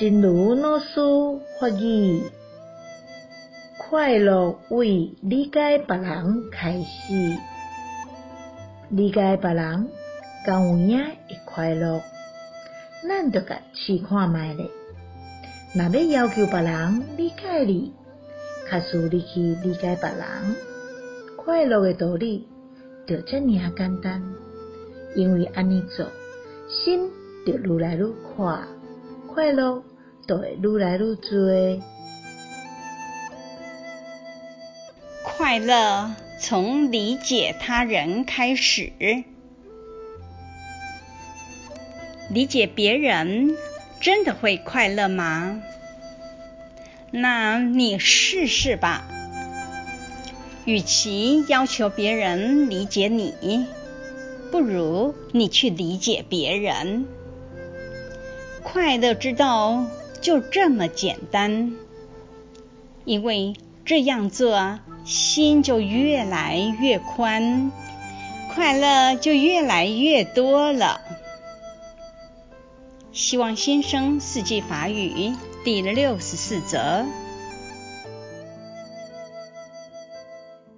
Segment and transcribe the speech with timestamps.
[0.00, 0.98] 真如老师
[1.60, 2.22] 发语，
[3.76, 7.36] 快乐为理解别人开始，
[8.88, 9.90] 理解别人，
[10.46, 12.00] 敢有影会快乐。
[13.06, 14.70] 咱着甲试看觅咧，
[15.74, 17.92] 若要要求别人理解你，
[18.70, 20.56] 假使你去理解别人，
[21.36, 22.48] 快乐的道理
[23.06, 24.22] 就遮尔啊简单。
[25.14, 26.06] 因为安尼做，
[26.70, 27.10] 心
[27.44, 28.62] 就愈来愈快，
[29.28, 29.82] 快乐
[30.26, 31.82] 就会愈来愈多。
[35.24, 38.92] 快乐从理解他人开始，
[42.28, 43.56] 理解别人
[44.00, 45.62] 真的会快乐吗？
[47.10, 49.04] 那你试试吧。
[50.64, 53.66] 与其要求别人理解你，
[54.52, 57.06] 不如你去理解别人。
[58.62, 59.86] 快乐之道
[60.20, 61.74] 就这么简单，
[63.04, 67.72] 因为这样做，心就越来越宽，
[68.54, 71.00] 快乐就越来越多了。
[73.12, 75.32] 希望新生四季法语
[75.64, 77.04] 第六十四则。